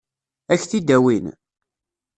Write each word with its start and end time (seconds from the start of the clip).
Ad 0.53 0.57
k-t-id-awin? 0.61 1.25